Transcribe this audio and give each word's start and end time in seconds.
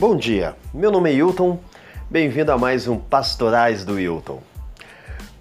Bom 0.00 0.16
dia, 0.16 0.56
meu 0.72 0.90
nome 0.90 1.10
é 1.10 1.12
Hilton, 1.12 1.58
bem-vindo 2.08 2.50
a 2.50 2.56
mais 2.56 2.88
um 2.88 2.96
Pastorais 2.96 3.84
do 3.84 4.00
Hilton. 4.00 4.42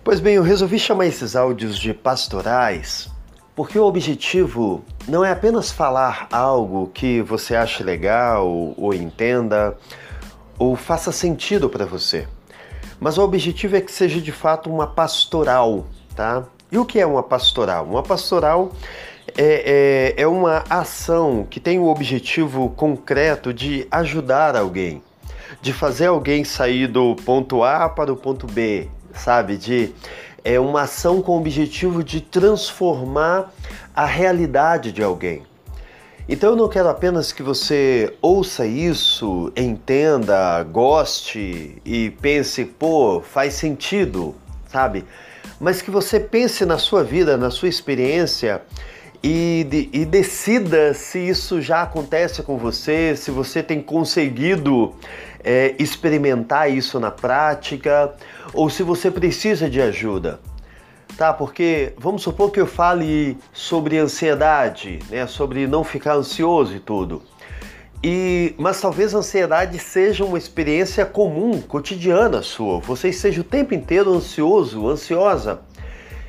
Pois 0.04 0.20
bem, 0.20 0.36
eu 0.36 0.44
resolvi 0.44 0.78
chamar 0.78 1.05
esses 1.05 1.34
áudios 1.34 1.80
de 1.80 1.94
pastorais 1.94 3.09
porque 3.55 3.80
o 3.80 3.86
objetivo 3.86 4.84
não 5.08 5.23
é 5.23 5.32
apenas 5.32 5.72
falar 5.72 6.27
algo 6.30 6.91
que 6.94 7.22
você 7.22 7.55
ache 7.55 7.84
legal 7.84 8.45
ou 8.76 8.94
entenda 8.94 9.77
ou 10.58 10.76
faça 10.76 11.14
sentido 11.14 11.70
para 11.70 11.86
você, 11.86 12.28
mas 13.00 13.18
o 13.18 13.23
objetivo 13.23 13.78
é 13.78 13.82
que 13.82 13.94
seja 13.94 14.20
de 14.20 14.34
fato 14.34 14.70
uma 14.70 14.88
pastoral, 14.88 15.88
tá? 16.14 16.44
E 16.70 16.78
o 16.78 16.84
que 16.84 17.00
é 17.00 17.05
uma 17.05 17.23
pastoral? 17.23 17.86
Uma 17.86 18.04
pastoral 18.04 18.73
é, 19.38 20.14
é, 20.18 20.22
é 20.22 20.28
uma 20.28 20.64
ação 20.70 21.46
que 21.50 21.60
tem 21.60 21.80
o 21.80 21.88
objetivo 21.88 22.70
concreto 22.70 23.54
de 23.54 23.88
ajudar 23.92 24.55
alguém, 24.55 25.02
de 25.62 25.74
fazer 25.74 26.08
alguém 26.08 26.44
sair 26.44 26.88
do 26.88 27.16
ponto 27.16 27.64
A 27.64 27.90
para 27.90 28.12
o 28.12 28.16
ponto 28.16 28.48
B, 28.48 28.88
sabe? 29.14 29.58
De 29.58 29.94
é 30.44 30.60
uma 30.60 30.84
ação 30.84 31.22
com 31.22 31.34
o 31.34 31.38
objetivo 31.38 32.04
de 32.04 32.22
transformar 32.22 33.54
a 33.94 34.05
realidade 34.05 34.92
de 34.92 35.04
alguém. 35.04 35.44
Então 36.27 36.52
eu 36.52 36.55
não 36.55 36.70
quero 36.70 36.88
apenas 36.88 37.32
que 37.32 37.41
você 37.41 38.14
ouça 38.22 38.66
isso, 38.66 39.52
entenda, 39.58 40.62
goste 40.64 41.82
e 41.84 42.12
pense, 42.22 42.66
pô, 42.66 43.20
faz 43.20 43.55
sentido, 43.55 44.36
sabe? 44.68 45.05
Mas 45.60 45.82
que 45.82 45.90
você 45.90 46.20
pense 46.20 46.66
na 46.66 46.77
sua 46.77 47.04
vida, 47.04 47.36
na 47.36 47.50
sua 47.50 47.68
experiência 47.68 48.62
e, 49.22 49.66
de, 49.70 49.90
e 49.91 50.05
decida 50.05 50.93
se 50.93 51.20
isso 51.20 51.62
já 51.62 51.82
acontece 51.82 52.41
com 52.41 52.57
você, 52.57 53.16
se 53.16 53.32
você 53.32 53.62
tem 53.62 53.82
conseguido 53.82 54.93
é, 55.43 55.76
experimentar 55.77 56.71
isso 56.71 56.99
na 56.99 57.12
prática 57.12 58.13
ou 58.54 58.70
se 58.70 58.82
você 58.82 59.12
precisa 59.12 59.70
de 59.70 59.82
ajuda. 59.82 60.40
Tá, 61.18 61.34
porque 61.34 61.93
vamos 61.98 62.21
supor 62.21 62.49
que 62.49 62.62
eu 62.62 62.68
fale 62.68 63.38
sobre 63.52 63.98
ansiedade, 63.98 65.00
né, 65.09 65.28
sobre 65.28 65.68
não 65.68 65.84
ficar 65.84 66.16
ansioso 66.16 66.75
e 66.75 66.80
tudo. 66.80 67.22
E, 68.02 68.56
mas 68.58 68.80
talvez 68.80 69.13
a 69.13 69.18
ansiedade 69.18 69.78
seja 69.80 70.24
uma 70.24 70.38
experiência 70.38 71.06
comum, 71.06 71.59
cotidiana 71.62 72.41
sua. 72.41 72.80
Você 72.80 73.09
esteja 73.09 73.41
o 73.41 73.44
tempo 73.44 73.74
inteiro 73.74 74.13
ansioso, 74.13 74.88
ansiosa. 74.88 75.59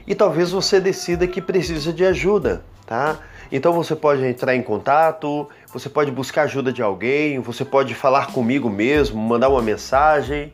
E 0.05 0.15
talvez 0.17 0.51
você 0.51 0.81
decida 0.81 1.29
que 1.29 1.41
precisa 1.41 1.93
de 1.93 2.05
ajuda 2.05 2.65
tá? 2.91 3.21
Então 3.53 3.73
você 3.73 3.95
pode 3.95 4.25
entrar 4.27 4.57
em 4.57 4.63
contato, 4.63 5.49
você 5.73 5.89
pode 5.89 6.11
buscar 6.11 6.43
ajuda 6.43 6.73
de 6.73 6.83
alguém, 6.83 7.39
você 7.39 7.65
pode 7.65 7.95
falar 7.95 8.33
comigo 8.33 8.69
mesmo, 8.69 9.17
mandar 9.17 9.49
uma 9.49 9.63
mensagem 9.63 10.53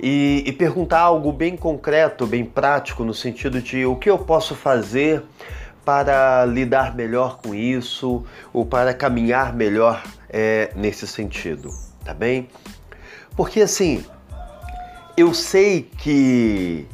e, 0.00 0.42
e 0.44 0.50
perguntar 0.50 0.98
algo 0.98 1.32
bem 1.32 1.56
concreto, 1.56 2.26
bem 2.26 2.44
prático, 2.44 3.04
no 3.04 3.14
sentido 3.14 3.62
de 3.62 3.86
o 3.86 3.94
que 3.94 4.10
eu 4.10 4.18
posso 4.18 4.56
fazer 4.56 5.22
para 5.84 6.44
lidar 6.46 6.96
melhor 6.96 7.38
com 7.38 7.54
isso 7.54 8.24
ou 8.52 8.66
para 8.66 8.92
caminhar 8.92 9.54
melhor 9.54 10.02
é, 10.28 10.72
nesse 10.74 11.06
sentido, 11.06 11.70
tá 12.04 12.12
bem? 12.12 12.48
Porque 13.36 13.60
assim, 13.60 14.04
eu 15.16 15.32
sei 15.32 15.88
que 15.96 16.88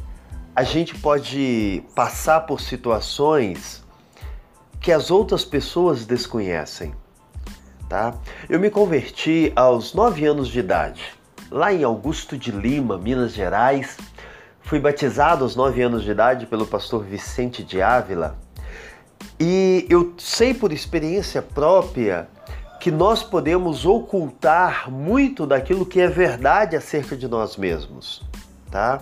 a 0.55 0.61
gente 0.61 0.93
pode 0.93 1.81
passar 1.95 2.41
por 2.41 2.61
situações 2.61 3.88
que 4.79 4.91
as 4.91 5.11
outras 5.11 5.43
pessoas 5.43 6.05
desconhecem. 6.05 6.93
Tá? 7.87 8.13
Eu 8.47 8.59
me 8.59 8.69
converti 8.69 9.51
aos 9.55 9.93
9 9.93 10.25
anos 10.25 10.47
de 10.47 10.59
idade, 10.59 11.13
lá 11.49 11.73
em 11.73 11.83
Augusto 11.83 12.37
de 12.37 12.51
Lima, 12.51 12.97
Minas 12.97 13.33
Gerais. 13.33 13.97
Fui 14.61 14.79
batizado 14.79 15.43
aos 15.43 15.55
9 15.55 15.81
anos 15.81 16.03
de 16.03 16.11
idade 16.11 16.45
pelo 16.45 16.67
pastor 16.67 17.03
Vicente 17.03 17.63
de 17.63 17.81
Ávila. 17.81 18.37
E 19.39 19.87
eu 19.89 20.13
sei 20.17 20.53
por 20.53 20.71
experiência 20.71 21.41
própria 21.41 22.29
que 22.79 22.91
nós 22.91 23.23
podemos 23.23 23.85
ocultar 23.85 24.89
muito 24.89 25.45
daquilo 25.45 25.85
que 25.85 25.99
é 25.99 26.07
verdade 26.07 26.75
acerca 26.75 27.15
de 27.15 27.27
nós 27.27 27.57
mesmos, 27.57 28.23
tá? 28.71 29.01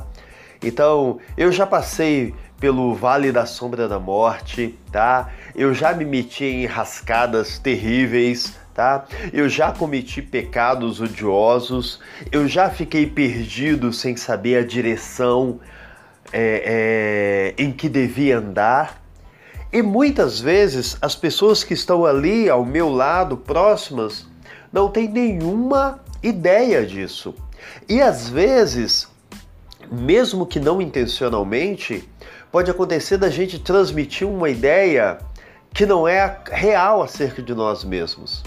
Então, 0.64 1.20
eu 1.38 1.52
já 1.52 1.68
passei 1.68 2.34
pelo 2.60 2.94
vale 2.96 3.32
da 3.32 3.46
sombra 3.46 3.88
da 3.88 4.00
morte, 4.00 4.78
tá? 4.92 5.30
Eu 5.56 5.74
já 5.74 5.94
me 5.94 6.06
meti 6.06 6.46
em 6.46 6.66
rascadas 6.66 7.60
terríveis, 7.60 8.54
tá? 8.74 9.06
Eu 9.32 9.48
já 9.48 9.72
cometi 9.72 10.22
pecados 10.22 11.00
odiosos, 11.00 12.00
eu 12.32 12.48
já 12.48 12.70
fiquei 12.70 13.06
perdido 13.06 13.94
sem 13.94 14.16
saber 14.16 14.58
a 14.58 14.66
direção 14.66 15.60
é, 16.32 17.54
é, 17.58 17.64
em 17.64 17.72
que 17.72 17.88
devia 17.88 18.40
andar. 18.40 19.02
E 19.72 19.82
muitas 19.82 20.40
vezes 20.40 20.98
as 21.02 21.16
pessoas 21.16 21.64
que 21.64 21.74
estão 21.74 22.06
ali 22.06 22.50
ao 22.50 22.66
meu 22.66 22.90
lado, 22.90 23.38
próximas, 23.38 24.26
não 24.72 24.90
têm 24.90 25.08
nenhuma 25.08 26.00
ideia 26.24 26.86
disso. 26.86 27.36
E 27.88 28.02
às 28.02 28.30
vezes, 28.30 29.08
mesmo 29.92 30.46
que 30.46 30.60
não 30.60 30.82
intencionalmente, 30.82 32.08
pode 32.52 32.72
acontecer 32.72 33.18
da 33.18 33.30
gente 33.30 33.60
transmitir 33.60 34.28
uma 34.28 34.50
ideia 34.50 35.18
que 35.74 35.86
não 35.86 36.08
é 36.08 36.40
real 36.52 37.02
acerca 37.02 37.42
de 37.42 37.54
nós 37.54 37.84
mesmos. 37.84 38.44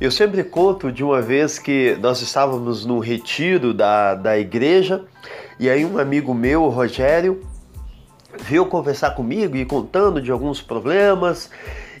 Eu 0.00 0.10
sempre 0.10 0.44
conto 0.44 0.92
de 0.92 1.02
uma 1.02 1.20
vez 1.20 1.58
que 1.58 1.96
nós 2.00 2.20
estávamos 2.20 2.84
num 2.86 3.00
retiro 3.00 3.74
da, 3.74 4.14
da 4.14 4.38
igreja 4.38 5.04
e 5.58 5.68
aí 5.68 5.84
um 5.84 5.98
amigo 5.98 6.32
meu, 6.32 6.62
o 6.62 6.68
Rogério, 6.68 7.44
veio 8.42 8.64
conversar 8.66 9.10
comigo 9.12 9.56
e 9.56 9.64
contando 9.64 10.22
de 10.22 10.30
alguns 10.30 10.62
problemas 10.62 11.50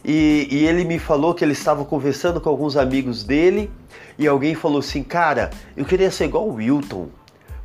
e, 0.04 0.46
e, 0.50 0.64
ele 0.64 0.84
me 0.84 0.98
falou 0.98 1.34
que 1.34 1.44
ele 1.44 1.52
estava 1.52 1.84
conversando 1.84 2.40
com 2.40 2.48
alguns 2.48 2.76
amigos 2.76 3.24
dele 3.24 3.70
e 4.16 4.26
alguém 4.26 4.54
falou 4.54 4.78
assim, 4.78 5.02
cara, 5.02 5.50
eu 5.76 5.84
queria 5.84 6.10
ser 6.10 6.26
igual 6.26 6.48
o 6.48 6.54
Wilton. 6.54 7.08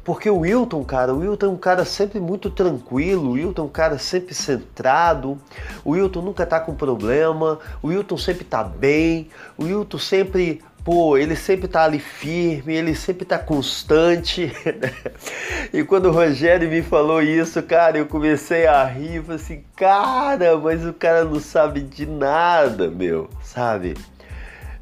Porque 0.04 0.30
o 0.30 0.40
Wilton, 0.40 0.84
cara, 0.84 1.14
o 1.14 1.20
Wilton 1.20 1.46
é 1.46 1.50
um 1.50 1.58
cara 1.58 1.86
sempre 1.86 2.20
muito 2.20 2.50
tranquilo, 2.50 3.30
o 3.30 3.32
Wilton 3.34 3.62
é 3.62 3.66
um 3.66 3.70
cara 3.70 3.98
sempre 3.98 4.34
centrado, 4.34 5.38
o 5.84 5.92
Wilton 5.92 6.22
nunca 6.22 6.46
tá 6.46 6.60
com 6.60 6.76
problema, 6.76 7.58
o 7.82 7.88
Wilton 7.88 8.18
sempre 8.18 8.44
tá 8.44 8.64
bem, 8.66 9.30
o 9.58 9.64
Wilton 9.64 9.98
sempre, 9.98 10.62
pô, 10.84 11.18
ele 11.18 11.38
sempre 11.38 11.70
tá 11.70 11.86
ali 11.86 12.00
firme, 12.00 12.76
ele 12.76 12.94
sempre 12.96 13.24
tá 13.24 13.40
constante. 13.40 14.52
e 15.72 15.86
quando 15.86 16.08
o 16.08 16.12
Rogério 16.12 16.70
me 16.70 16.82
falou 16.82 17.22
isso, 17.22 17.64
cara, 17.64 17.98
eu 17.98 18.06
comecei 18.06 18.68
a 18.68 18.84
rir, 18.84 19.22
falei 19.22 19.38
assim, 19.38 19.64
cara, 19.74 20.58
mas 20.58 20.86
o 20.86 20.92
cara 20.92 21.24
não 21.24 21.40
sabe 21.40 21.80
de 21.80 22.06
nada, 22.06 22.90
meu, 22.90 23.30
sabe? 23.42 23.94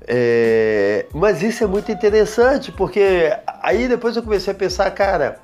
É, 0.07 1.05
mas 1.13 1.43
isso 1.43 1.63
é 1.63 1.67
muito 1.67 1.91
interessante, 1.91 2.71
porque 2.71 3.31
aí 3.61 3.87
depois 3.87 4.15
eu 4.15 4.23
comecei 4.23 4.51
a 4.51 4.55
pensar, 4.55 4.89
cara, 4.91 5.39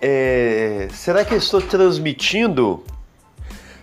é, 0.00 0.88
será 0.92 1.24
que 1.24 1.32
eu 1.32 1.38
estou 1.38 1.62
transmitindo? 1.62 2.82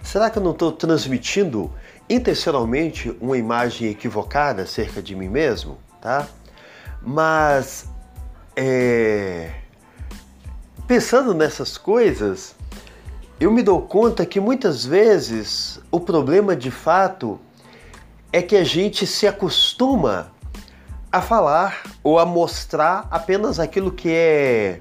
Será 0.03 0.29
que 0.29 0.37
eu 0.37 0.43
não 0.43 0.51
estou 0.51 0.71
transmitindo 0.71 1.71
intencionalmente 2.09 3.15
uma 3.21 3.37
imagem 3.37 3.89
equivocada 3.89 4.63
acerca 4.63 5.01
de 5.01 5.15
mim 5.15 5.29
mesmo, 5.29 5.77
tá? 6.01 6.27
Mas 7.01 7.87
é, 8.55 9.51
pensando 10.85 11.33
nessas 11.33 11.77
coisas, 11.77 12.53
eu 13.39 13.49
me 13.49 13.63
dou 13.63 13.81
conta 13.81 14.25
que 14.25 14.39
muitas 14.39 14.85
vezes 14.85 15.79
o 15.89 15.99
problema 15.99 16.55
de 16.55 16.69
fato 16.69 17.39
é 18.31 18.41
que 18.41 18.55
a 18.55 18.63
gente 18.63 19.05
se 19.05 19.27
acostuma 19.27 20.31
a 21.11 21.21
falar 21.21 21.83
ou 22.03 22.17
a 22.17 22.25
mostrar 22.25 23.07
apenas 23.11 23.59
aquilo 23.59 23.91
que 23.91 24.09
é, 24.09 24.79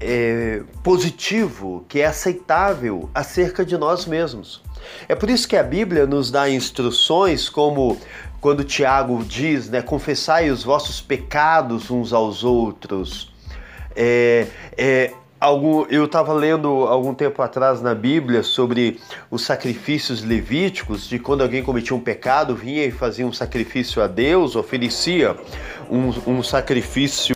é, 0.00 0.62
positivo, 0.82 1.84
que 1.88 2.00
é 2.00 2.06
aceitável 2.06 3.10
acerca 3.14 3.64
de 3.64 3.76
nós 3.76 4.06
mesmos. 4.06 4.62
É 5.08 5.14
por 5.14 5.28
isso 5.28 5.48
que 5.48 5.56
a 5.56 5.62
Bíblia 5.62 6.06
nos 6.06 6.30
dá 6.30 6.48
instruções 6.48 7.48
como 7.48 7.98
quando 8.40 8.64
Tiago 8.64 9.22
diz, 9.24 9.68
né, 9.68 9.82
confessai 9.82 10.50
os 10.50 10.64
vossos 10.64 11.00
pecados 11.00 11.90
uns 11.90 12.12
aos 12.12 12.42
outros. 12.42 13.32
É, 13.94 14.46
é, 14.76 15.12
eu 15.90 16.04
estava 16.04 16.32
lendo 16.32 16.68
algum 16.68 17.12
tempo 17.12 17.42
atrás 17.42 17.82
na 17.82 17.94
Bíblia 17.94 18.44
sobre 18.44 19.00
os 19.28 19.42
sacrifícios 19.42 20.22
levíticos, 20.22 21.08
de 21.08 21.18
quando 21.18 21.42
alguém 21.42 21.64
cometia 21.64 21.96
um 21.96 22.00
pecado, 22.00 22.54
vinha 22.54 22.84
e 22.84 22.92
fazia 22.92 23.26
um 23.26 23.32
sacrifício 23.32 24.00
a 24.00 24.06
Deus, 24.06 24.54
oferecia 24.54 25.36
um, 25.90 26.10
um 26.30 26.42
sacrifício 26.42 27.34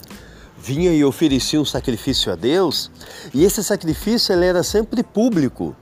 vinha 0.56 0.92
e 0.92 1.04
oferecia 1.04 1.60
um 1.60 1.64
sacrifício 1.64 2.32
a 2.32 2.36
Deus, 2.36 2.90
e 3.32 3.44
esse 3.44 3.62
sacrifício 3.62 4.32
ele 4.32 4.46
era 4.46 4.62
sempre 4.62 5.02
público, 5.02 5.76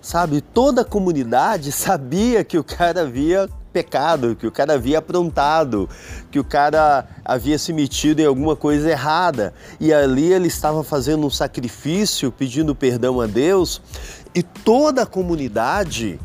sabe? 0.00 0.40
Toda 0.40 0.82
a 0.82 0.84
comunidade 0.84 1.72
sabia 1.72 2.44
que 2.44 2.58
o 2.58 2.64
cara 2.64 3.02
havia 3.02 3.48
pecado, 3.74 4.36
que 4.36 4.46
o 4.46 4.52
cara 4.52 4.74
havia 4.74 4.98
aprontado, 4.98 5.90
que 6.30 6.38
o 6.38 6.44
cara 6.44 7.04
havia 7.24 7.58
se 7.58 7.72
metido 7.72 8.20
em 8.20 8.24
alguma 8.24 8.54
coisa 8.54 8.88
errada. 8.88 9.52
E 9.80 9.92
ali 9.92 10.32
ele 10.32 10.46
estava 10.46 10.84
fazendo 10.84 11.26
um 11.26 11.30
sacrifício, 11.30 12.30
pedindo 12.30 12.72
perdão 12.72 13.20
a 13.20 13.26
Deus, 13.26 13.82
e 14.32 14.44
toda 14.44 15.02
a 15.02 15.06
comunidade 15.06 16.20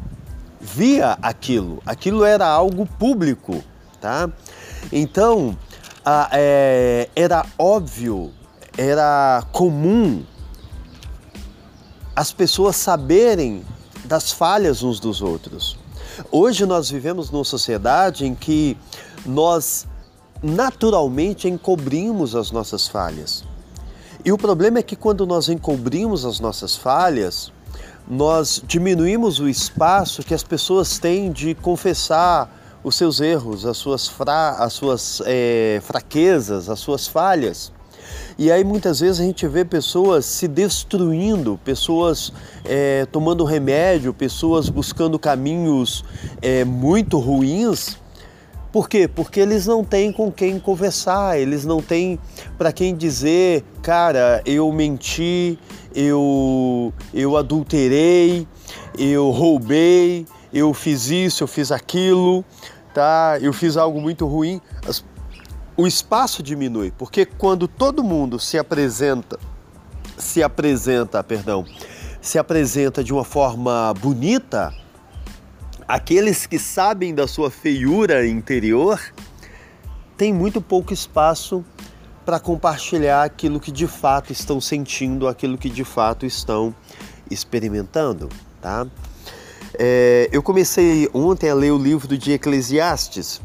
via 0.61 1.17
aquilo. 1.23 1.81
Aquilo 1.87 2.23
era 2.23 2.45
algo 2.45 2.85
público, 2.85 3.63
tá? 3.99 4.29
Então, 4.91 5.57
a, 6.05 6.29
é, 6.31 7.09
era 7.15 7.43
óbvio, 7.57 8.31
era 8.77 9.43
comum 9.51 10.23
as 12.15 12.31
pessoas 12.31 12.75
saberem 12.75 13.63
das 14.05 14.31
falhas 14.31 14.83
uns 14.83 14.99
dos 14.99 15.21
outros. 15.21 15.78
Hoje 16.31 16.65
nós 16.65 16.89
vivemos 16.89 17.31
numa 17.31 17.43
sociedade 17.43 18.25
em 18.25 18.35
que 18.35 18.77
nós 19.25 19.87
naturalmente 20.41 21.47
encobrimos 21.47 22.35
as 22.35 22.51
nossas 22.51 22.87
falhas. 22.87 23.43
E 24.23 24.31
o 24.31 24.37
problema 24.37 24.79
é 24.79 24.83
que 24.83 24.95
quando 24.95 25.25
nós 25.25 25.47
encobrimos 25.47 26.25
as 26.25 26.39
nossas 26.39 26.75
falhas, 26.75 27.51
nós 28.07 28.61
diminuímos 28.65 29.39
o 29.39 29.47
espaço 29.47 30.23
que 30.23 30.33
as 30.33 30.43
pessoas 30.43 30.99
têm 30.99 31.31
de 31.31 31.55
confessar 31.55 32.53
os 32.83 32.95
seus 32.95 33.19
erros, 33.19 33.65
as 33.65 33.77
suas, 33.77 34.07
fra 34.07 34.51
as 34.51 34.73
suas 34.73 35.21
é, 35.25 35.79
fraquezas, 35.83 36.69
as 36.69 36.79
suas 36.79 37.07
falhas. 37.07 37.71
E 38.39 38.49
aí 38.53 38.63
muitas 38.63 39.01
vezes 39.01 39.19
a 39.19 39.25
gente 39.25 39.45
vê 39.49 39.65
pessoas 39.65 40.25
se 40.25 40.47
destruindo, 40.47 41.59
pessoas 41.65 42.31
é, 42.63 43.05
tomando 43.11 43.43
remédio, 43.43 44.13
pessoas 44.13 44.69
buscando 44.69 45.19
caminhos 45.19 46.05
é, 46.41 46.63
muito 46.63 47.19
ruins. 47.19 47.97
Por 48.71 48.87
quê? 48.87 49.09
Porque 49.09 49.41
eles 49.41 49.67
não 49.67 49.83
têm 49.83 50.13
com 50.13 50.31
quem 50.31 50.57
conversar, 50.57 51.37
eles 51.37 51.65
não 51.65 51.81
têm 51.81 52.17
para 52.57 52.71
quem 52.71 52.95
dizer, 52.95 53.65
cara, 53.81 54.41
eu 54.45 54.71
menti, 54.71 55.59
eu, 55.93 56.93
eu 57.13 57.35
adulterei, 57.35 58.47
eu 58.97 59.31
roubei, 59.31 60.25
eu 60.53 60.73
fiz 60.73 61.09
isso, 61.09 61.43
eu 61.43 61.47
fiz 61.47 61.73
aquilo, 61.73 62.45
tá? 62.93 63.37
Eu 63.41 63.51
fiz 63.51 63.75
algo 63.75 63.99
muito 63.99 64.25
ruim. 64.25 64.61
As, 64.87 65.03
o 65.79 65.87
espaço 65.87 66.43
diminui, 66.43 66.91
porque 66.91 67.25
quando 67.25 67.65
todo 67.65 68.03
mundo 68.03 68.37
se 68.37 68.57
apresenta, 68.57 69.39
se 70.17 70.43
apresenta, 70.43 71.23
perdão, 71.23 71.65
se 72.19 72.37
apresenta 72.37 73.01
de 73.01 73.13
uma 73.13 73.23
forma 73.23 73.93
bonita, 73.93 74.73
aqueles 75.87 76.45
que 76.45 76.59
sabem 76.59 77.15
da 77.15 77.29
sua 77.29 77.49
feiura 77.49 78.27
interior 78.27 78.99
têm 80.17 80.33
muito 80.33 80.59
pouco 80.59 80.93
espaço 80.93 81.63
para 82.25 82.41
compartilhar 82.41 83.23
aquilo 83.23 83.57
que 83.57 83.71
de 83.71 83.87
fato 83.87 84.33
estão 84.33 84.59
sentindo, 84.59 85.29
aquilo 85.29 85.57
que 85.57 85.69
de 85.69 85.85
fato 85.85 86.25
estão 86.25 86.75
experimentando, 87.31 88.27
tá? 88.61 88.85
É, 89.75 90.27
eu 90.29 90.43
comecei 90.43 91.09
ontem 91.13 91.49
a 91.49 91.53
ler 91.53 91.71
o 91.71 91.77
livro 91.77 92.17
de 92.17 92.33
Eclesiastes 92.33 93.39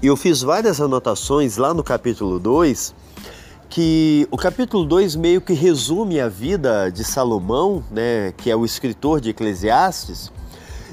eu 0.00 0.16
fiz 0.16 0.40
várias 0.42 0.80
anotações 0.80 1.56
lá 1.56 1.74
no 1.74 1.82
capítulo 1.82 2.38
2, 2.38 2.94
que 3.68 4.26
o 4.30 4.36
capítulo 4.36 4.84
2 4.84 5.16
meio 5.16 5.40
que 5.40 5.52
resume 5.52 6.20
a 6.20 6.28
vida 6.28 6.90
de 6.90 7.04
Salomão, 7.04 7.82
né, 7.90 8.32
que 8.36 8.50
é 8.50 8.56
o 8.56 8.64
escritor 8.64 9.20
de 9.20 9.30
Eclesiastes, 9.30 10.32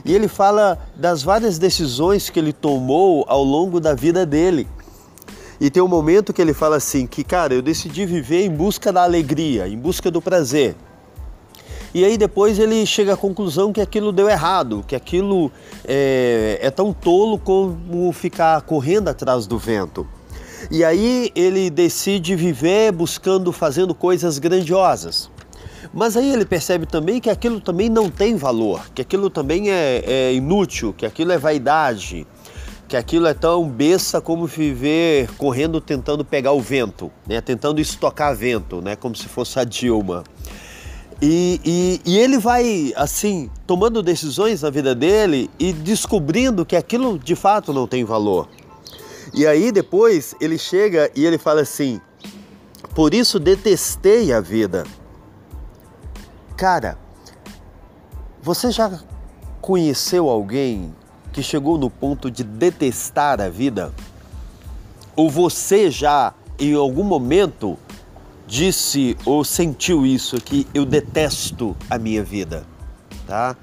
e 0.06 0.14
ele 0.14 0.28
fala 0.28 0.78
das 0.96 1.22
várias 1.22 1.58
decisões 1.58 2.30
que 2.30 2.40
ele 2.40 2.54
tomou 2.54 3.26
ao 3.28 3.44
longo 3.44 3.80
da 3.80 3.94
vida 3.94 4.26
dele. 4.26 4.68
E 5.60 5.70
tem 5.70 5.84
um 5.84 5.88
momento 5.90 6.32
que 6.32 6.42
ele 6.42 6.54
fala 6.54 6.78
assim: 6.78 7.06
que, 7.06 7.22
cara, 7.22 7.54
eu 7.54 7.62
decidi 7.62 8.06
viver 8.06 8.46
em 8.46 8.50
busca 8.50 8.94
da 8.94 9.04
alegria, 9.04 9.68
em 9.68 9.78
busca 9.78 10.10
do 10.10 10.22
prazer. 10.22 10.76
E 11.94 12.06
aí 12.06 12.18
depois 12.18 12.60
ele 12.60 12.86
chega 12.86 13.14
à 13.14 13.18
conclusão 13.18 13.74
que 13.74 13.82
aquilo 13.82 14.12
deu 14.12 14.30
errado, 14.30 14.84
que 14.88 14.96
aquilo 14.96 15.52
é, 15.86 16.60
é 16.62 16.70
tão 16.70 16.94
tolo 16.94 17.40
como 17.40 18.12
ficar 18.14 18.62
correndo 18.62 19.10
atrás 19.10 19.48
do 19.48 19.58
vento. 19.58 20.08
E 20.70 20.84
aí 20.84 21.32
ele 21.36 21.70
decide 21.70 22.36
viver 22.36 22.92
buscando, 22.92 23.52
fazendo 23.52 23.96
coisas 23.96 24.38
grandiosas. 24.38 25.32
Mas 25.94 26.16
aí 26.16 26.32
ele 26.32 26.46
percebe 26.46 26.86
também 26.86 27.20
que 27.20 27.30
aquilo 27.30 27.60
também 27.60 27.90
não 27.90 28.10
tem 28.10 28.36
valor, 28.36 28.90
que 28.94 29.02
aquilo 29.02 29.30
também 29.30 29.72
é, 29.72 30.04
é 30.06 30.34
inútil, 30.34 30.94
que 30.94 31.06
aquilo 31.06 31.32
é 31.32 31.38
vaidade, 31.38 32.28
que 32.88 32.96
aquilo 32.96 33.26
é 33.26 33.34
tão 33.34 33.68
besta 33.68 34.22
como 34.22 34.46
viver 34.46 35.30
correndo 35.38 35.82
tentando 35.82 36.24
pegar 36.24 36.52
o 36.52 36.62
vento, 36.62 37.12
né? 37.26 37.42
tentando 37.42 37.80
estocar 37.80 38.36
vento, 38.36 38.82
né? 38.82 38.96
como 38.96 39.16
se 39.16 39.28
fosse 39.28 39.60
a 39.60 39.64
Dilma. 39.64 40.24
E, 41.22 41.60
e, 41.66 42.02
e, 42.06 42.18
ele 42.18 42.38
vai, 42.38 42.94
assim, 42.96 43.50
tomando 43.68 44.02
decisões 44.02 44.62
na 44.62 44.70
vida 44.70 44.96
dele 44.96 45.50
e 45.60 45.74
descobrindo 45.74 46.66
que 46.66 46.78
aquilo 46.78 47.20
de 47.20 47.36
fato 47.36 47.74
não 47.74 47.86
tem 47.86 48.06
valor. 48.06 48.48
E 49.34 49.46
aí 49.46 49.72
depois 49.72 50.34
ele 50.40 50.58
chega 50.58 51.12
e 51.14 51.26
ele 51.26 51.38
fala 51.38 51.62
assim: 51.62 52.00
Por 52.96 53.14
isso 53.14 53.38
detestei 53.38 54.32
a 54.32 54.40
vida. 54.40 54.86
Cara, 56.56 56.98
você 58.42 58.72
já 58.72 59.00
conheceu 59.62 60.30
alguém 60.30 60.96
que 61.34 61.44
chegou 61.44 61.78
no 61.78 61.90
ponto 61.90 62.32
de 62.32 62.44
detestar 62.44 63.42
a 63.42 63.50
vida? 63.50 63.94
Ou 65.18 65.30
você 65.30 65.92
já, 65.92 66.34
em 66.58 66.74
algum 66.74 67.04
momento, 67.04 67.78
disse 68.50 69.16
ou 69.26 69.44
sentiu 69.44 70.06
isso 70.08 70.42
que 70.42 70.66
eu 70.74 70.84
detesto 70.84 71.78
a 71.88 72.00
minha 72.00 72.24
vida, 72.24 72.66
tá? 73.28 73.56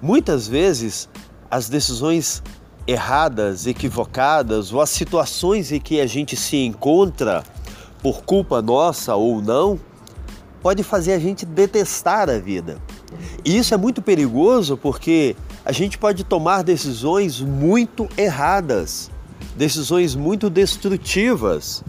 Muitas 0.00 0.48
vezes 0.48 1.10
as 1.50 1.68
decisões 1.68 2.42
erradas, 2.86 3.66
equivocadas 3.66 4.72
ou 4.72 4.80
as 4.80 4.88
situações 4.88 5.70
em 5.70 5.78
que 5.78 6.00
a 6.00 6.06
gente 6.06 6.34
se 6.36 6.56
encontra 6.56 7.44
por 8.02 8.22
culpa 8.22 8.62
nossa 8.62 9.14
ou 9.14 9.42
não, 9.42 9.78
pode 10.62 10.82
fazer 10.82 11.12
a 11.12 11.18
gente 11.18 11.44
detestar 11.44 12.30
a 12.30 12.38
vida. 12.38 12.78
E 13.44 13.58
isso 13.58 13.74
é 13.74 13.76
muito 13.76 14.00
perigoso 14.00 14.74
porque 14.74 15.36
a 15.66 15.70
gente 15.70 15.98
pode 15.98 16.24
tomar 16.24 16.62
decisões 16.62 17.40
muito 17.40 18.08
erradas, 18.16 19.10
decisões 19.54 20.14
muito 20.14 20.48
destrutivas. 20.48 21.84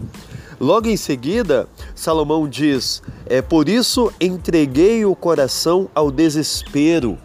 Logo 0.60 0.88
em 0.88 0.96
seguida, 0.96 1.68
Salomão 1.94 2.48
diz: 2.48 3.02
É 3.26 3.42
por 3.42 3.68
isso 3.68 4.12
entreguei 4.20 5.04
o 5.04 5.14
coração 5.14 5.88
ao 5.94 6.10
desespero. 6.10 7.18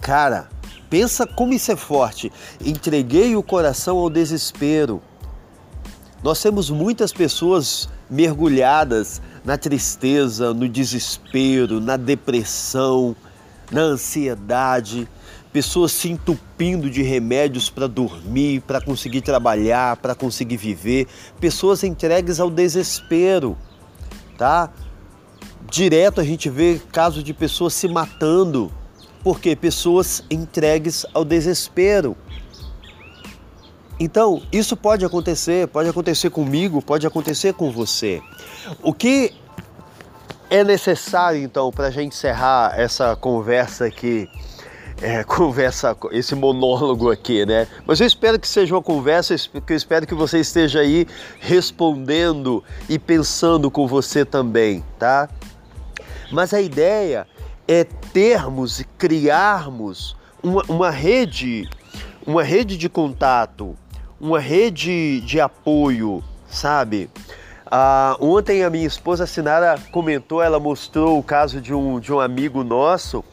Cara, 0.00 0.48
pensa 0.88 1.26
como 1.26 1.52
isso 1.52 1.72
é 1.72 1.76
forte. 1.76 2.32
Entreguei 2.64 3.36
o 3.36 3.42
coração 3.42 3.98
ao 3.98 4.08
desespero. 4.08 5.02
Nós 6.22 6.40
temos 6.40 6.70
muitas 6.70 7.12
pessoas 7.12 7.88
mergulhadas 8.08 9.22
na 9.44 9.56
tristeza, 9.56 10.52
no 10.52 10.68
desespero, 10.68 11.80
na 11.80 11.96
depressão, 11.96 13.16
na 13.70 13.80
ansiedade 13.80 15.08
pessoas 15.52 15.92
se 15.92 16.08
entupindo 16.10 16.88
de 16.88 17.02
remédios 17.02 17.68
para 17.68 17.86
dormir, 17.86 18.60
para 18.62 18.80
conseguir 18.80 19.20
trabalhar, 19.20 19.96
para 19.96 20.14
conseguir 20.14 20.56
viver, 20.56 21.06
pessoas 21.40 21.82
entregues 21.82 22.38
ao 22.38 22.50
desespero, 22.50 23.56
tá? 24.38 24.70
Direto 25.68 26.20
a 26.20 26.24
gente 26.24 26.48
vê 26.48 26.80
casos 26.92 27.22
de 27.24 27.34
pessoas 27.34 27.74
se 27.74 27.88
matando, 27.88 28.70
porque 29.22 29.54
pessoas 29.54 30.24
entregues 30.30 31.04
ao 31.12 31.24
desespero. 31.24 32.16
Então, 33.98 34.42
isso 34.50 34.76
pode 34.76 35.04
acontecer, 35.04 35.68
pode 35.68 35.88
acontecer 35.88 36.30
comigo, 36.30 36.80
pode 36.80 37.06
acontecer 37.06 37.52
com 37.52 37.70
você. 37.70 38.22
O 38.82 38.94
que 38.94 39.34
é 40.48 40.64
necessário, 40.64 41.42
então, 41.42 41.70
para 41.70 41.88
a 41.88 41.90
gente 41.90 42.14
encerrar 42.14 42.72
essa 42.80 43.14
conversa 43.14 43.84
aqui 43.84 44.26
é, 45.00 45.22
conversa, 45.24 45.96
esse 46.12 46.34
monólogo 46.34 47.10
aqui, 47.10 47.44
né? 47.46 47.66
Mas 47.86 48.00
eu 48.00 48.06
espero 48.06 48.38
que 48.38 48.48
seja 48.48 48.74
uma 48.74 48.82
conversa, 48.82 49.34
eu 49.34 49.76
espero 49.76 50.06
que 50.06 50.14
você 50.14 50.40
esteja 50.40 50.80
aí 50.80 51.06
respondendo 51.38 52.62
e 52.88 52.98
pensando 52.98 53.70
com 53.70 53.86
você 53.86 54.24
também, 54.24 54.84
tá? 54.98 55.28
Mas 56.30 56.54
a 56.54 56.60
ideia 56.60 57.26
é 57.66 57.84
termos 57.84 58.80
e 58.80 58.84
criarmos 58.84 60.16
uma, 60.42 60.62
uma 60.68 60.90
rede, 60.90 61.68
uma 62.26 62.42
rede 62.42 62.76
de 62.76 62.88
contato, 62.88 63.76
uma 64.20 64.38
rede 64.38 65.20
de 65.22 65.40
apoio, 65.40 66.22
sabe? 66.48 67.10
Ah, 67.72 68.16
ontem 68.18 68.64
a 68.64 68.70
minha 68.70 68.86
esposa 68.86 69.28
Sinara 69.28 69.78
comentou, 69.92 70.42
ela 70.42 70.58
mostrou 70.58 71.20
o 71.20 71.22
caso 71.22 71.60
de 71.60 71.72
um, 71.72 72.00
de 72.00 72.12
um 72.12 72.18
amigo 72.18 72.64
nosso 72.64 73.24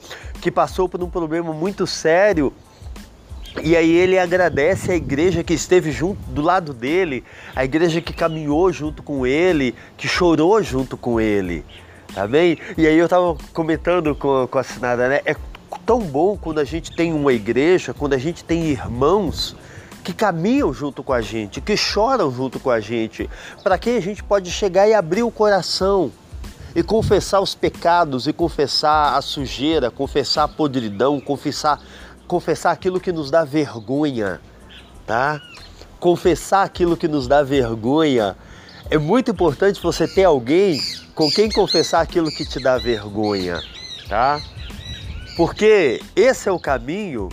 que 0.42 0.52
passou 0.52 0.88
por 0.88 1.02
um 1.04 1.10
problema 1.10 1.54
muito 1.54 1.86
sério 1.88 2.54
E 3.64 3.76
aí 3.76 3.92
ele 3.92 4.20
agradece 4.20 4.92
a 4.92 4.96
igreja 4.96 5.44
que 5.44 5.54
esteve 5.54 5.92
junto 5.92 6.22
do 6.30 6.42
lado 6.42 6.74
dele, 6.74 7.24
a 7.56 7.66
igreja 7.66 8.02
que 8.02 8.14
caminhou 8.14 8.72
junto 8.72 9.02
com 9.02 9.26
ele, 9.26 9.74
que 9.98 10.08
chorou 10.08 10.62
junto 10.62 10.96
com 10.96 11.20
ele. 11.20 11.66
Tá 12.14 12.28
bem? 12.28 12.58
E 12.78 12.86
aí 12.88 12.98
eu 12.98 13.10
tava 13.10 13.36
comentando 13.54 14.16
com, 14.16 14.48
com 14.48 14.58
a 14.58 14.64
Sinara, 14.64 15.10
né? 15.10 15.22
É 15.26 15.36
tão 15.86 16.00
bom 16.00 16.38
quando 16.38 16.60
a 16.60 16.64
gente 16.64 16.96
tem 16.96 17.14
uma 17.14 17.34
igreja, 17.34 17.94
quando 17.94 18.14
a 18.14 18.18
gente 18.18 18.44
tem 18.44 18.66
irmãos 18.66 19.56
que 20.04 20.14
caminham 20.14 20.74
junto 20.74 21.04
com 21.04 21.14
a 21.14 21.22
gente, 21.22 21.60
que 21.60 21.76
choram 21.76 22.32
junto 22.32 22.60
com 22.60 22.70
a 22.70 22.80
gente, 22.80 23.30
para 23.64 23.78
quem 23.78 23.98
a 23.98 24.02
gente 24.02 24.24
pode 24.24 24.50
chegar 24.52 24.88
e 24.88 24.94
abrir 24.94 25.24
o 25.24 25.32
coração 25.32 26.12
e 26.78 26.84
confessar 26.84 27.42
os 27.42 27.56
pecados 27.56 28.28
e 28.28 28.34
confessar 28.34 29.18
a 29.18 29.22
sujeira, 29.24 29.90
confessar 29.90 30.44
a 30.44 30.48
podridão, 30.48 31.20
confessar 31.20 31.82
confessar 32.28 32.72
aquilo 32.72 33.00
que 33.00 33.12
nos 33.12 33.32
dá 33.32 33.44
vergonha, 33.44 34.40
tá? 35.04 35.42
Confessar 36.00 36.62
aquilo 36.62 36.96
que 36.96 37.08
nos 37.08 37.28
dá 37.28 37.42
vergonha. 37.42 38.38
É 38.92 38.98
muito 39.00 39.32
importante 39.32 39.82
você 39.82 40.08
ter 40.08 40.26
alguém 40.26 40.80
com 41.16 41.32
quem 41.32 41.50
confessar 41.50 42.02
aquilo 42.02 42.30
que 42.30 42.46
te 42.46 42.60
dá 42.60 42.78
vergonha, 42.78 43.60
tá? 44.08 44.40
Porque 45.36 46.00
esse 46.16 46.48
é 46.48 46.52
o 46.52 46.60
caminho 46.60 47.30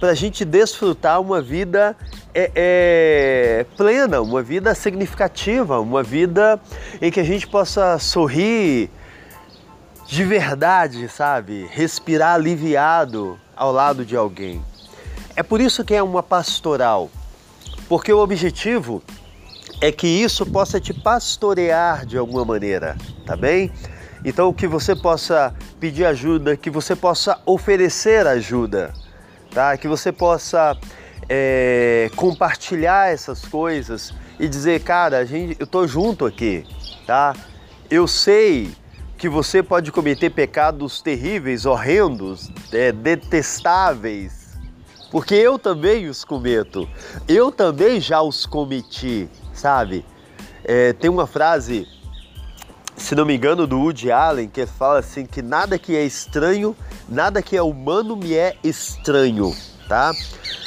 para 0.00 0.10
a 0.10 0.14
gente 0.14 0.44
desfrutar 0.44 1.20
uma 1.20 1.40
vida 1.40 1.96
é, 2.40 2.52
é, 2.54 3.66
plena, 3.76 4.20
uma 4.20 4.40
vida 4.40 4.72
significativa, 4.72 5.80
uma 5.80 6.04
vida 6.04 6.60
em 7.02 7.10
que 7.10 7.18
a 7.18 7.24
gente 7.24 7.48
possa 7.48 7.98
sorrir 7.98 8.88
de 10.06 10.22
verdade, 10.22 11.08
sabe? 11.08 11.66
Respirar 11.68 12.34
aliviado, 12.34 13.36
ao 13.56 13.72
lado 13.72 14.04
de 14.04 14.16
alguém. 14.16 14.62
É 15.34 15.42
por 15.42 15.60
isso 15.60 15.84
que 15.84 15.92
é 15.92 16.00
uma 16.02 16.22
pastoral, 16.22 17.10
porque 17.88 18.12
o 18.12 18.18
objetivo 18.18 19.02
é 19.80 19.90
que 19.90 20.06
isso 20.06 20.46
possa 20.46 20.80
te 20.80 20.94
pastorear 20.94 22.06
de 22.06 22.16
alguma 22.16 22.44
maneira, 22.44 22.96
tá 23.26 23.36
bem? 23.36 23.72
Então 24.24 24.52
que 24.52 24.68
você 24.68 24.94
possa 24.94 25.52
pedir 25.80 26.04
ajuda, 26.04 26.56
que 26.56 26.70
você 26.70 26.94
possa 26.94 27.40
oferecer 27.44 28.28
ajuda, 28.28 28.92
tá? 29.50 29.76
Que 29.76 29.88
você 29.88 30.12
possa 30.12 30.76
é, 31.28 32.10
compartilhar 32.16 33.12
essas 33.12 33.44
coisas 33.44 34.14
e 34.40 34.48
dizer, 34.48 34.80
cara, 34.82 35.18
a 35.18 35.24
gente, 35.24 35.56
eu 35.60 35.66
tô 35.66 35.86
junto 35.86 36.24
aqui, 36.24 36.64
tá? 37.06 37.34
Eu 37.90 38.06
sei 38.06 38.72
que 39.18 39.28
você 39.28 39.62
pode 39.62 39.90
cometer 39.90 40.30
pecados 40.30 41.02
terríveis, 41.02 41.66
horrendos, 41.66 42.50
é, 42.72 42.92
detestáveis, 42.92 44.56
porque 45.10 45.34
eu 45.34 45.58
também 45.58 46.08
os 46.08 46.24
cometo, 46.24 46.88
eu 47.26 47.50
também 47.50 48.00
já 48.00 48.22
os 48.22 48.46
cometi, 48.46 49.28
sabe? 49.52 50.04
É, 50.64 50.92
tem 50.92 51.10
uma 51.10 51.26
frase, 51.26 51.88
se 52.96 53.14
não 53.14 53.24
me 53.24 53.34
engano, 53.34 53.66
do 53.66 53.78
Woody 53.80 54.12
Allen, 54.12 54.48
que 54.48 54.66
fala 54.66 54.98
assim: 54.98 55.26
que 55.26 55.40
nada 55.42 55.78
que 55.78 55.96
é 55.96 56.04
estranho, 56.04 56.76
nada 57.08 57.42
que 57.42 57.56
é 57.56 57.62
humano 57.62 58.14
me 58.14 58.34
é 58.34 58.54
estranho, 58.62 59.54
tá? 59.88 60.12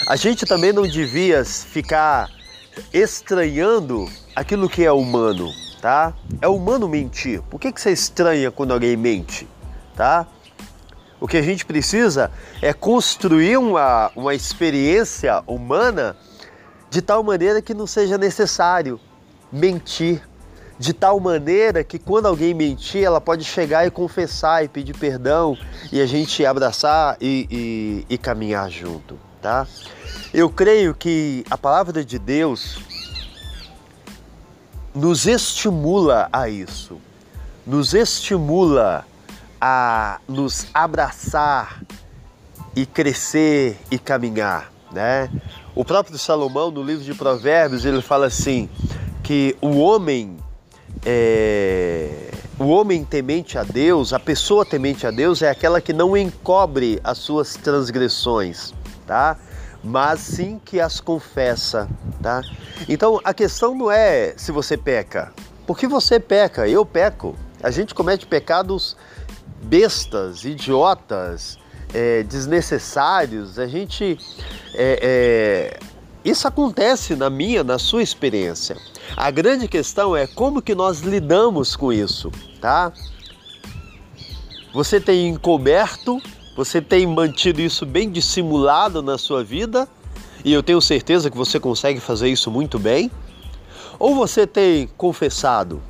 A 0.08 0.16
gente 0.16 0.46
também 0.46 0.74
não 0.74 0.84
devia 0.84 1.46
ficar 1.46 2.30
estranhando 2.92 4.10
aquilo 4.36 4.68
que 4.68 4.84
é 4.84 4.92
humano, 4.92 5.52
tá? 5.80 6.14
É 6.42 6.48
humano 6.48 6.90
mentir. 6.90 7.42
Por 7.44 7.60
que, 7.60 7.72
que 7.72 7.80
você 7.80 7.92
estranha 7.92 8.52
quando 8.52 8.74
alguém 8.74 8.98
mente, 8.98 9.48
tá? 9.96 10.26
O 11.20 11.28
que 11.28 11.38
a 11.38 11.42
gente 11.42 11.66
precisa 11.66 12.32
é 12.62 12.74
construir 12.74 13.58
uma, 13.58 14.12
uma 14.16 14.34
experiência 14.34 15.44
humana 15.46 16.18
de 16.90 17.02
tal 17.02 17.24
maneira 17.24 17.62
que 17.62 17.74
não 17.74 17.86
seja 17.86 18.18
necessário 18.18 19.00
mentir. 19.52 20.22
De 20.82 20.94
tal 20.94 21.20
maneira 21.20 21.84
que 21.84 22.00
quando 22.00 22.26
alguém 22.26 22.56
mentir, 22.56 23.04
ela 23.04 23.22
pode 23.22 23.44
chegar 23.44 23.86
e 23.86 23.92
confessar 23.92 24.66
e 24.66 24.68
pedir 24.68 24.98
perdão 24.98 25.56
e 25.92 26.02
a 26.02 26.08
gente 26.08 26.44
abraçar 26.44 27.18
e, 27.22 27.48
e, 27.52 28.16
e 28.16 28.18
caminhar 28.18 28.68
junto, 28.68 29.16
tá? 29.40 29.68
Eu 30.34 30.50
creio 30.50 30.96
que 30.96 31.46
a 31.52 31.56
palavra 31.56 32.04
de 32.04 32.18
Deus 32.18 32.80
nos 34.96 35.28
estimula 35.28 36.28
a 36.34 36.50
isso, 36.50 37.00
nos 37.64 37.94
estimula 37.94 39.06
a 39.62 40.20
nos 40.28 40.66
abraçar 40.74 41.84
e 42.76 42.88
crescer 42.88 43.78
e 43.92 44.00
caminhar, 44.00 44.74
né? 44.92 45.30
O 45.76 45.86
próprio 45.86 46.18
Salomão, 46.18 46.72
no 46.72 46.82
livro 46.82 47.04
de 47.04 47.14
Provérbios, 47.14 47.86
ele 47.86 48.02
fala 48.02 48.26
assim 48.26 48.68
que 49.22 49.56
o 49.62 49.78
homem 49.78 50.38
é, 51.06 52.32
o 52.60 52.68
homem 52.68 53.04
temente 53.04 53.58
a 53.58 53.64
Deus, 53.64 54.14
a 54.14 54.20
pessoa 54.20 54.66
temente 54.66 55.08
a 55.08 55.12
Deus 55.12 55.42
é 55.42 55.50
aquela 55.50 55.82
que 55.82 55.94
não 55.94 56.16
encobre 56.16 57.00
as 57.04 57.18
suas 57.18 57.56
transgressões, 57.56 58.74
tá? 59.08 59.38
mas 59.84 60.20
sim 60.20 60.60
que 60.64 60.80
as 60.80 61.00
confessa, 61.00 61.90
tá? 62.22 62.42
Então 62.88 63.20
a 63.24 63.34
questão 63.34 63.76
não 63.76 63.92
é 63.92 64.34
se 64.38 64.52
você 64.52 64.78
peca, 64.78 65.34
porque 65.66 65.88
você 65.88 66.20
peca, 66.20 66.68
eu 66.68 66.86
peco. 66.86 67.36
A 67.64 67.72
gente 67.72 67.94
comete 67.94 68.26
pecados 68.26 68.96
bestas, 69.62 70.44
idiotas, 70.46 71.58
é, 71.94 72.24
desnecessários. 72.24 73.60
A 73.60 73.68
gente 73.68 74.18
é, 74.74 75.00
é, 75.02 75.80
isso 76.24 76.48
acontece 76.48 77.16
na 77.16 77.30
minha, 77.30 77.64
na 77.64 77.78
sua 77.78 78.04
experiência. 78.04 78.78
A 79.16 79.30
grande 79.32 79.68
questão 79.68 80.16
é 80.16 80.26
como 80.28 80.62
que 80.62 80.74
nós 80.74 81.02
lidamos 81.02 81.76
com 81.76 81.92
isso, 81.92 82.32
tá? 82.60 82.92
Você 84.74 85.00
tem 85.00 85.28
encoberto 85.28 86.22
você 86.56 86.82
tem 86.82 87.08
mantido 87.08 87.62
isso 87.62 87.86
bem 87.86 88.10
dissimulado 88.10 89.02
na 89.02 89.18
sua 89.18 89.44
vida 89.44 89.88
e 90.44 90.52
eu 90.52 90.62
tenho 90.62 90.82
certeza 90.82 91.32
que 91.32 91.38
você 91.38 91.60
consegue 91.60 92.00
fazer 92.00 92.28
isso 92.28 92.52
muito 92.52 92.78
bem? 92.78 93.10
Ou 93.98 94.14
você 94.14 94.46
tem 94.46 94.88
confessado? 94.98 95.82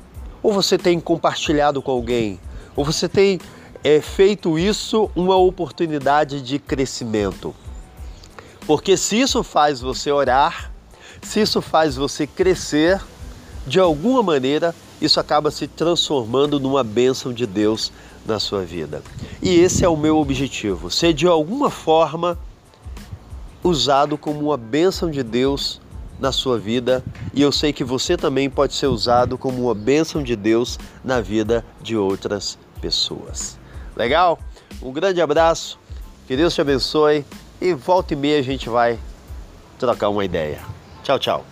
Ou 0.42 0.52
você 0.52 0.78
tem 0.78 1.00
compartilhado 1.00 1.82
com 1.82 1.90
alguém? 1.90 2.38
Ou 2.76 2.84
você 2.84 3.08
tem 3.08 3.40
é, 3.82 4.00
feito 4.00 4.56
isso 4.56 5.10
uma 5.16 5.36
oportunidade 5.36 6.40
de 6.40 6.60
crescimento? 6.60 7.54
Porque 8.64 8.96
se 8.96 9.20
isso 9.20 9.42
faz 9.42 9.80
você 9.80 10.12
orar, 10.12 10.72
se 11.22 11.40
isso 11.40 11.60
faz 11.60 11.96
você 11.96 12.24
crescer, 12.24 13.00
de 13.66 13.78
alguma 13.80 14.22
maneira 14.22 14.74
isso 15.00 15.18
acaba 15.18 15.50
se 15.50 15.66
transformando 15.66 16.60
numa 16.60 16.84
bênção 16.84 17.32
de 17.32 17.46
Deus 17.46 17.92
na 18.24 18.38
sua 18.38 18.62
vida. 18.62 19.02
E 19.42 19.50
esse 19.54 19.84
é 19.84 19.88
o 19.88 19.96
meu 19.96 20.18
objetivo: 20.18 20.90
ser 20.90 21.12
de 21.12 21.26
alguma 21.26 21.70
forma 21.70 22.38
usado 23.62 24.16
como 24.16 24.40
uma 24.40 24.56
bênção 24.56 25.10
de 25.10 25.22
Deus 25.22 25.80
na 26.18 26.30
sua 26.30 26.58
vida 26.58 27.02
e 27.34 27.42
eu 27.42 27.50
sei 27.50 27.72
que 27.72 27.82
você 27.82 28.16
também 28.16 28.48
pode 28.48 28.74
ser 28.74 28.86
usado 28.86 29.36
como 29.36 29.64
uma 29.64 29.74
bênção 29.74 30.22
de 30.22 30.36
Deus 30.36 30.78
na 31.04 31.20
vida 31.20 31.64
de 31.80 31.96
outras 31.96 32.56
pessoas. 32.80 33.58
Legal? 33.96 34.38
Um 34.80 34.92
grande 34.92 35.20
abraço, 35.20 35.78
que 36.26 36.36
Deus 36.36 36.54
te 36.54 36.60
abençoe 36.60 37.24
e 37.60 37.74
volta 37.74 38.14
e 38.14 38.16
meia 38.16 38.38
a 38.38 38.42
gente 38.42 38.68
vai 38.68 38.98
trocar 39.78 40.08
uma 40.08 40.24
ideia. 40.24 40.60
Tchau, 41.02 41.18
tchau. 41.18 41.51